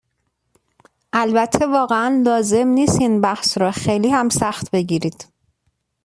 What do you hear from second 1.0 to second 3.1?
البته واقعا لازم نیست